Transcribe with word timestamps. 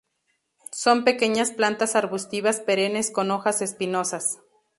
Son 0.71 1.03
pequeñas 1.03 1.51
plantas 1.51 1.95
arbustivas 1.95 2.59
perennes 2.59 3.11
con 3.11 3.29
hojas 3.29 3.61
espinosas. 3.61 4.39